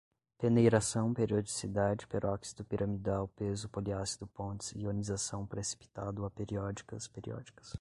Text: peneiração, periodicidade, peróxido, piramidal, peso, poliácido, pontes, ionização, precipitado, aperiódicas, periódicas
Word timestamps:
peneiração, 0.39 1.13
periodicidade, 1.13 2.07
peróxido, 2.07 2.65
piramidal, 2.65 3.27
peso, 3.35 3.69
poliácido, 3.69 4.25
pontes, 4.25 4.71
ionização, 4.75 5.45
precipitado, 5.45 6.25
aperiódicas, 6.25 7.07
periódicas 7.07 7.69